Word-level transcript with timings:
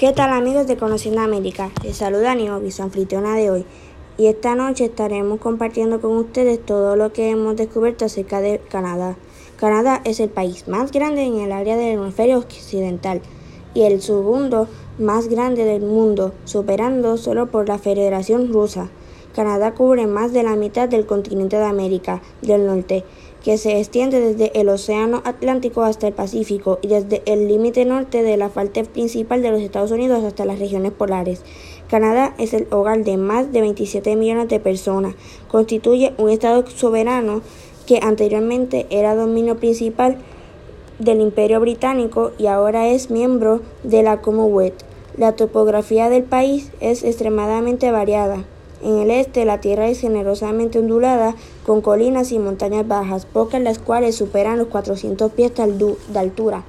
¿Qué 0.00 0.14
tal 0.14 0.32
amigos 0.32 0.66
de 0.66 0.78
Conociendo 0.78 1.20
América? 1.20 1.70
Les 1.84 1.98
saluda 1.98 2.34
Niobi, 2.34 2.70
su 2.70 2.82
anfitriona 2.82 3.34
de 3.34 3.50
hoy. 3.50 3.66
Y 4.16 4.28
esta 4.28 4.54
noche 4.54 4.86
estaremos 4.86 5.40
compartiendo 5.40 6.00
con 6.00 6.16
ustedes 6.16 6.64
todo 6.64 6.96
lo 6.96 7.12
que 7.12 7.28
hemos 7.28 7.54
descubierto 7.54 8.06
acerca 8.06 8.40
de 8.40 8.62
Canadá. 8.70 9.18
Canadá 9.58 10.00
es 10.06 10.18
el 10.20 10.30
país 10.30 10.66
más 10.68 10.90
grande 10.90 11.24
en 11.24 11.40
el 11.40 11.52
área 11.52 11.76
del 11.76 11.98
hemisferio 11.98 12.38
occidental 12.38 13.20
y 13.74 13.82
el 13.82 14.00
segundo 14.00 14.68
más 14.98 15.28
grande 15.28 15.66
del 15.66 15.82
mundo, 15.82 16.32
superando 16.46 17.18
solo 17.18 17.50
por 17.50 17.68
la 17.68 17.76
Federación 17.76 18.50
Rusa. 18.54 18.88
Canadá 19.34 19.74
cubre 19.74 20.06
más 20.06 20.32
de 20.32 20.42
la 20.42 20.56
mitad 20.56 20.88
del 20.88 21.04
continente 21.04 21.58
de 21.58 21.66
América 21.66 22.22
del 22.40 22.64
Norte, 22.64 23.04
que 23.42 23.56
se 23.56 23.78
extiende 23.78 24.20
desde 24.20 24.58
el 24.60 24.68
Océano 24.68 25.22
Atlántico 25.24 25.82
hasta 25.82 26.06
el 26.06 26.12
Pacífico 26.12 26.78
y 26.82 26.88
desde 26.88 27.22
el 27.26 27.48
límite 27.48 27.84
norte 27.84 28.22
de 28.22 28.36
la 28.36 28.50
falta 28.50 28.82
principal 28.82 29.42
de 29.42 29.50
los 29.50 29.60
Estados 29.60 29.90
Unidos 29.90 30.24
hasta 30.24 30.44
las 30.44 30.58
regiones 30.58 30.92
polares. 30.92 31.42
Canadá 31.88 32.34
es 32.38 32.54
el 32.54 32.68
hogar 32.70 33.02
de 33.02 33.16
más 33.16 33.50
de 33.52 33.62
27 33.62 34.14
millones 34.16 34.48
de 34.48 34.60
personas. 34.60 35.14
Constituye 35.48 36.12
un 36.18 36.30
Estado 36.30 36.64
soberano 36.68 37.42
que 37.86 37.98
anteriormente 38.02 38.86
era 38.90 39.16
dominio 39.16 39.56
principal 39.56 40.18
del 40.98 41.20
Imperio 41.20 41.60
Británico 41.60 42.32
y 42.38 42.46
ahora 42.46 42.88
es 42.88 43.10
miembro 43.10 43.62
de 43.82 44.02
la 44.02 44.20
Commonwealth. 44.20 44.82
La 45.16 45.32
topografía 45.32 46.08
del 46.08 46.22
país 46.22 46.70
es 46.80 47.02
extremadamente 47.02 47.90
variada. 47.90 48.44
En 48.82 48.98
el 48.98 49.10
este 49.10 49.44
la 49.44 49.60
tierra 49.60 49.88
es 49.88 50.00
generosamente 50.00 50.78
ondulada 50.78 51.34
con 51.66 51.82
colinas 51.82 52.32
y 52.32 52.38
montañas 52.38 52.88
bajas, 52.88 53.26
pocas 53.26 53.60
las 53.60 53.78
cuales 53.78 54.16
superan 54.16 54.58
los 54.58 54.68
400 54.68 55.32
pies 55.32 55.52
de 55.54 56.18
altura. 56.18 56.64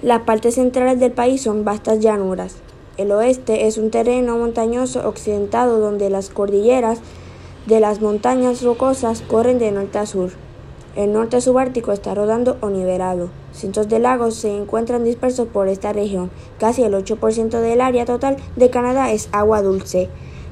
Las 0.00 0.22
partes 0.22 0.54
centrales 0.54 1.00
del 1.00 1.12
país 1.12 1.42
son 1.42 1.64
vastas 1.64 2.00
llanuras. 2.00 2.56
El 2.96 3.12
oeste 3.12 3.66
es 3.66 3.76
un 3.76 3.90
terreno 3.90 4.38
montañoso 4.38 5.06
occidentado 5.06 5.78
donde 5.78 6.08
las 6.10 6.30
cordilleras 6.30 7.00
de 7.66 7.80
las 7.80 8.00
montañas 8.00 8.62
rocosas 8.62 9.20
corren 9.20 9.58
de 9.58 9.72
norte 9.72 9.98
a 9.98 10.06
sur. 10.06 10.30
El 10.96 11.12
norte 11.12 11.40
subártico 11.40 11.92
está 11.92 12.14
rodando 12.14 12.56
o 12.60 12.70
nivelado. 12.70 13.28
Cientos 13.52 13.88
de 13.88 13.98
lagos 13.98 14.36
se 14.36 14.56
encuentran 14.56 15.04
dispersos 15.04 15.48
por 15.48 15.68
esta 15.68 15.92
región. 15.92 16.30
Casi 16.58 16.82
el 16.82 16.94
8% 16.94 17.60
del 17.60 17.80
área 17.80 18.04
total 18.04 18.36
de 18.56 18.70
Canadá 18.70 19.10
es 19.10 19.28
agua 19.32 19.60
dulce. 19.60 20.08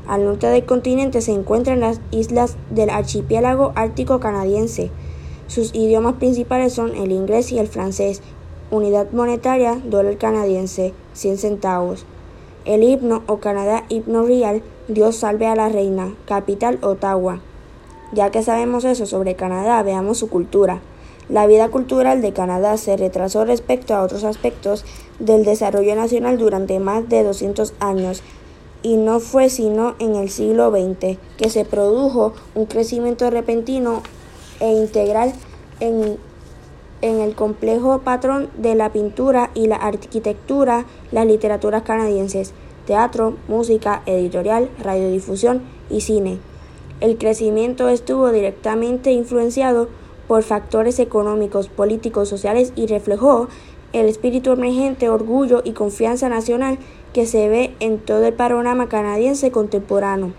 Al 0.07 0.25
norte 0.25 0.49
del 0.49 0.65
continente 0.65 1.21
se 1.21 1.33
encuentran 1.33 1.81
las 1.81 2.01
islas 2.11 2.57
del 2.71 2.91
archipiélago 2.91 3.73
ártico 3.77 4.19
canadiense. 4.19 4.91
Sus 5.47 5.75
idiomas 5.75 6.15
principales 6.15 6.73
son 6.73 6.95
el 6.97 7.13
inglés 7.13 7.53
y 7.53 7.59
el 7.59 7.69
francés. 7.69 8.21
Unidad 8.71 9.13
monetaria, 9.13 9.81
dólar 9.85 10.17
canadiense, 10.19 10.93
100 11.13 11.39
centavos. 11.39 12.07
El 12.65 12.83
himno 12.83 13.23
o 13.27 13.39
Canadá 13.39 13.85
himno 13.89 14.25
real, 14.25 14.63
Dios 14.89 15.17
salve 15.17 15.47
a 15.47 15.57
la 15.57 15.69
reina, 15.69 16.15
capital 16.27 16.79
Ottawa. 16.83 17.41
Ya 18.13 18.31
que 18.31 18.43
sabemos 18.43 18.85
eso 18.85 19.07
sobre 19.07 19.37
Canadá, 19.37 19.83
veamos 19.83 20.19
su 20.19 20.29
cultura. 20.29 20.81
La 21.29 21.47
vida 21.47 21.69
cultural 21.69 22.21
de 22.21 22.33
Canadá 22.33 22.77
se 22.77 22.97
retrasó 22.97 23.45
respecto 23.45 23.95
a 23.95 24.03
otros 24.03 24.25
aspectos 24.25 24.85
del 25.19 25.45
desarrollo 25.45 25.95
nacional 25.95 26.39
durante 26.39 26.79
más 26.79 27.09
de 27.09 27.23
200 27.23 27.75
años 27.79 28.23
y 28.83 28.97
no 28.97 29.21
fue 29.21 29.49
sino 29.49 29.95
en 29.99 30.17
el 30.17 30.29
siglo 30.29 30.71
XX 30.71 31.19
que 31.37 31.49
se 31.49 31.65
produjo 31.65 32.35
un 32.55 32.67
crecimiento 32.67 33.31
repentino 33.31 34.03
e 34.61 34.73
integral 34.73 35.33
en, 35.81 36.19
en, 37.01 37.21
el 37.21 37.35
complejo 37.35 38.01
patrón 38.01 38.49
de 38.57 38.75
la 38.75 38.93
pintura 38.93 39.51
y 39.55 39.67
la 39.67 39.77
arquitectura, 39.77 40.87
las 41.11 41.27
literaturas 41.27 41.83
canadienses, 41.83 42.53
teatro, 42.87 43.37
música, 43.49 44.03
editorial, 44.07 44.71
radiodifusión 44.79 45.63
y 45.91 46.01
cine. 46.01 46.39
El 47.01 47.19
crecimiento 47.19 47.89
estuvo 47.89 48.31
directamente 48.31 49.11
influenciado 49.11 49.89
por 50.29 50.45
factores 50.45 50.99
económicos, 51.01 51.69
políticos, 51.69 52.29
sociales 52.29 52.73
y 52.77 52.87
reflejó 52.87 53.49
el 53.93 54.07
espíritu 54.07 54.53
emergente, 54.53 55.09
orgullo 55.09 55.63
y 55.65 55.73
confianza 55.73 56.29
nacional 56.29 56.79
que 57.13 57.27
se 57.27 57.49
ve 57.49 57.75
en 57.81 57.99
todo 57.99 58.25
el 58.27 58.35
panorama 58.35 58.89
canadiense 58.89 59.51
contemporáneo. 59.51 60.33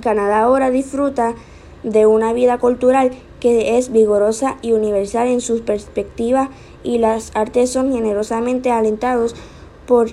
Canadá 0.00 0.42
ahora 0.42 0.70
disfruta 0.70 1.34
de 1.82 2.06
una 2.06 2.32
vida 2.32 2.58
cultural 2.58 3.12
que 3.40 3.76
es 3.78 3.90
vigorosa 3.90 4.56
y 4.62 4.72
universal 4.72 5.28
en 5.28 5.40
sus 5.40 5.62
perspectivas 5.62 6.48
y 6.84 6.98
las 6.98 7.32
artes 7.34 7.70
son 7.70 7.92
generosamente 7.92 8.70
alentados 8.70 9.34
por 9.86 10.10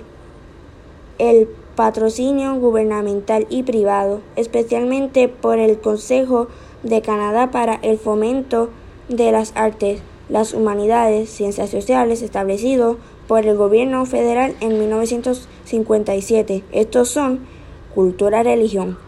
el 1.18 1.48
patrocinio 1.76 2.54
gubernamental 2.56 3.46
y 3.48 3.62
privado, 3.62 4.20
especialmente 4.36 5.28
por 5.28 5.58
el 5.58 5.80
Consejo 5.80 6.48
de 6.82 7.02
Canadá 7.02 7.50
para 7.50 7.74
el 7.76 7.98
fomento 7.98 8.70
de 9.08 9.30
las 9.32 9.52
artes, 9.54 10.02
las 10.28 10.54
humanidades, 10.54 11.30
ciencias 11.30 11.70
sociales, 11.70 12.22
establecido 12.22 12.98
por 13.30 13.46
el 13.46 13.56
gobierno 13.56 14.04
federal 14.06 14.56
en 14.58 14.76
1957. 14.80 16.64
Estos 16.72 17.10
son 17.10 17.46
cultura, 17.94 18.42
religión. 18.42 18.98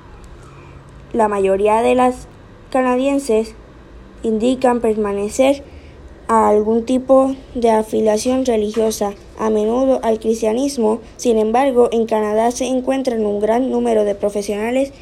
La 1.12 1.26
mayoría 1.26 1.82
de 1.82 1.96
las 1.96 2.28
canadienses 2.70 3.56
indican 4.22 4.80
permanecer 4.80 5.64
a 6.28 6.48
algún 6.48 6.84
tipo 6.84 7.34
de 7.56 7.70
afiliación 7.70 8.46
religiosa, 8.46 9.14
a 9.40 9.50
menudo 9.50 9.98
al 10.04 10.20
cristianismo. 10.20 11.00
Sin 11.16 11.36
embargo, 11.36 11.88
en 11.90 12.06
Canadá 12.06 12.52
se 12.52 12.66
encuentran 12.66 13.26
un 13.26 13.40
gran 13.40 13.72
número 13.72 14.04
de 14.04 14.14
profesionales 14.14 14.92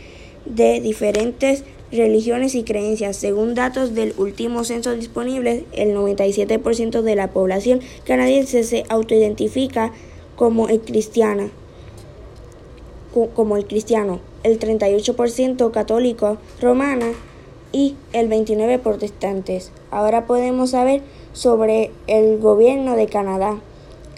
de 0.47 0.81
diferentes 0.81 1.64
religiones 1.93 2.55
y 2.55 2.62
creencias. 2.62 3.17
Según 3.17 3.55
datos 3.55 3.95
del 3.95 4.15
último 4.17 4.65
censo 4.65 4.95
disponible, 4.95 5.65
el 5.73 5.95
97% 5.95 7.03
de 7.03 7.17
la 7.17 7.28
población 7.28 7.81
canadiense 8.05 8.65
se 8.65 8.84
autoidentifica 8.89 9.93
como 10.37 10.69
el 10.69 10.81
cristiana, 10.81 11.50
como 13.34 13.56
el 13.56 13.67
cristiano, 13.67 14.21
el 14.43 14.59
38% 14.59 15.71
católico 15.71 16.39
romana 16.61 17.12
y 17.73 17.97
el 18.12 18.29
29 18.29 18.79
protestantes. 18.79 19.73
Ahora 19.91 20.27
podemos 20.27 20.71
saber 20.71 21.03
sobre 21.33 21.91
el 22.06 22.39
gobierno 22.39 22.97
de 22.97 23.06
Canadá. 23.06 23.61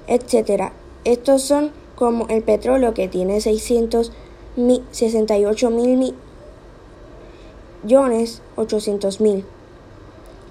etc. 0.07 0.71
Estos 1.05 1.43
son 1.43 1.69
como 1.93 2.27
el 2.29 2.41
petróleo 2.41 2.95
que 2.95 3.07
tiene 3.07 3.39
668 3.39 5.69
mil 5.69 6.15
millones 7.83 8.41
800 8.55 9.21
mil, 9.21 9.45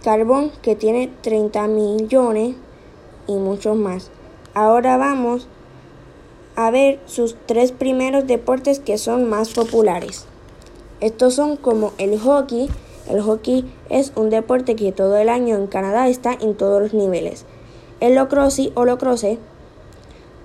carbón 0.05 0.53
que 0.63 0.77
tiene 0.77 1.11
30 1.23 1.67
millones 1.67 2.55
y 3.27 3.33
muchos 3.33 3.77
más. 3.77 4.13
Ahora 4.55 4.97
vamos 4.97 5.49
a 6.57 6.71
ver 6.71 7.01
sus 7.07 7.37
tres 7.47 7.73
primeros 7.73 8.27
deportes 8.27 8.79
que 8.79 8.99
son 8.99 9.29
más 9.29 9.51
populares. 9.51 10.27
Estos 11.01 11.35
son 11.35 11.57
como 11.57 11.93
el 11.99 12.19
hockey. 12.19 12.69
El 13.09 13.21
hockey 13.23 13.65
es 13.91 14.13
un 14.15 14.31
deporte 14.31 14.77
que 14.77 14.93
todo 14.93 15.17
el 15.17 15.29
año 15.29 15.57
en 15.57 15.67
Canadá 15.67 16.09
está 16.09 16.33
en 16.33 16.55
todos 16.55 16.81
los 16.81 16.95
niveles. 16.95 17.45
El 18.01 18.15
lacrosse 18.15 18.73
o 18.75 18.85
lacrosse 18.85 19.39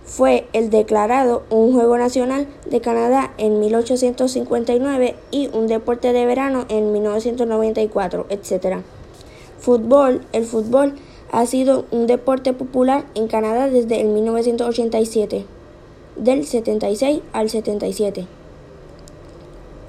fue 0.08 0.48
el 0.54 0.70
declarado 0.70 1.44
un 1.50 1.74
juego 1.74 1.98
nacional 1.98 2.48
de 2.66 2.82
Canadá 2.82 3.34
en 3.38 3.60
1859 3.60 5.16
y 5.32 5.50
un 5.54 5.68
deporte 5.68 6.14
de 6.14 6.26
verano 6.26 6.66
en 6.70 6.94
1994, 6.94 8.26
etc. 8.30 8.78
Fútbol, 9.60 10.22
el 10.32 10.46
fútbol 10.46 10.96
ha 11.32 11.46
sido 11.46 11.86
un 11.92 12.08
deporte 12.08 12.54
popular 12.54 13.06
en 13.16 13.28
Canadá 13.28 13.68
desde 13.68 14.00
el 14.00 14.08
1987, 14.08 15.46
del 16.18 16.46
76 16.46 17.22
al 17.34 17.50
77 17.50 18.28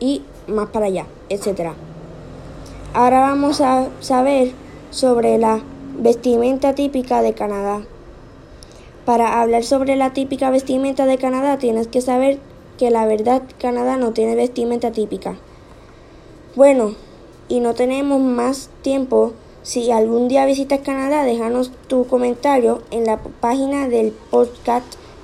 y 0.00 0.22
más 0.46 0.68
para 0.70 0.86
allá, 0.86 1.06
etc. 1.28 1.72
Ahora 2.94 3.20
vamos 3.20 3.60
a 3.60 3.88
saber 4.00 4.52
sobre 4.90 5.38
la 5.38 5.60
vestimenta 5.98 6.74
típica 6.74 7.22
de 7.22 7.34
Canadá. 7.34 7.82
Para 9.04 9.40
hablar 9.40 9.64
sobre 9.64 9.96
la 9.96 10.12
típica 10.12 10.50
vestimenta 10.50 11.06
de 11.06 11.18
Canadá 11.18 11.58
tienes 11.58 11.88
que 11.88 12.00
saber 12.00 12.38
que 12.78 12.90
la 12.90 13.06
verdad 13.06 13.42
Canadá 13.58 13.96
no 13.96 14.12
tiene 14.12 14.34
vestimenta 14.34 14.92
típica. 14.92 15.36
Bueno, 16.54 16.94
y 17.48 17.60
no 17.60 17.74
tenemos 17.74 18.20
más 18.20 18.70
tiempo. 18.82 19.32
Si 19.62 19.90
algún 19.90 20.28
día 20.28 20.46
visitas 20.46 20.80
Canadá, 20.80 21.24
déjanos 21.24 21.72
tu 21.88 22.06
comentario 22.06 22.82
en 22.90 23.04
la 23.04 23.18
página 23.18 23.88
del 23.88 24.12
podcast. 24.12 24.94